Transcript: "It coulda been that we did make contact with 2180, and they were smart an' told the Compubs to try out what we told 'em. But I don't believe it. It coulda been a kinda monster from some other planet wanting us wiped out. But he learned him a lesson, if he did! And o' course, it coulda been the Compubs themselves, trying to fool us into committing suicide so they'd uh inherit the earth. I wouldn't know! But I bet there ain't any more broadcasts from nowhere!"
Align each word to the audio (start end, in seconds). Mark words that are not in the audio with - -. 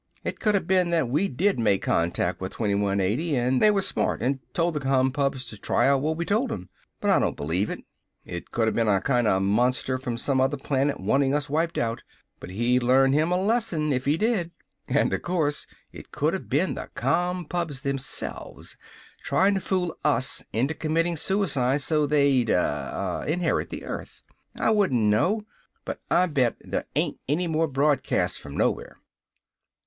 "It 0.23 0.39
coulda 0.39 0.61
been 0.61 0.89
that 0.89 1.09
we 1.09 1.27
did 1.27 1.59
make 1.59 1.83
contact 1.83 2.41
with 2.41 2.53
2180, 2.53 3.35
and 3.35 3.61
they 3.61 3.69
were 3.69 3.83
smart 3.83 4.19
an' 4.23 4.39
told 4.51 4.73
the 4.73 4.79
Compubs 4.79 5.45
to 5.49 5.59
try 5.59 5.87
out 5.87 6.01
what 6.01 6.17
we 6.17 6.25
told 6.25 6.51
'em. 6.51 6.69
But 6.99 7.11
I 7.11 7.19
don't 7.19 7.37
believe 7.37 7.69
it. 7.69 7.81
It 8.25 8.49
coulda 8.49 8.71
been 8.71 8.87
a 8.87 8.99
kinda 8.99 9.39
monster 9.39 9.99
from 9.99 10.17
some 10.17 10.41
other 10.41 10.57
planet 10.57 10.99
wanting 10.99 11.35
us 11.35 11.51
wiped 11.51 11.77
out. 11.77 12.01
But 12.39 12.49
he 12.49 12.79
learned 12.79 13.13
him 13.13 13.31
a 13.31 13.37
lesson, 13.37 13.93
if 13.93 14.05
he 14.05 14.17
did! 14.17 14.49
And 14.87 15.13
o' 15.13 15.19
course, 15.19 15.67
it 15.91 16.11
coulda 16.11 16.39
been 16.39 16.73
the 16.73 16.89
Compubs 16.95 17.81
themselves, 17.81 18.77
trying 19.23 19.53
to 19.53 19.59
fool 19.59 19.95
us 20.03 20.43
into 20.51 20.73
committing 20.73 21.15
suicide 21.15 21.81
so 21.81 22.07
they'd 22.07 22.49
uh 22.49 23.23
inherit 23.27 23.69
the 23.69 23.85
earth. 23.85 24.23
I 24.59 24.71
wouldn't 24.71 24.99
know! 24.99 25.45
But 25.85 26.01
I 26.09 26.25
bet 26.25 26.55
there 26.61 26.85
ain't 26.95 27.19
any 27.29 27.45
more 27.45 27.67
broadcasts 27.67 28.37
from 28.39 28.57
nowhere!" 28.57 28.97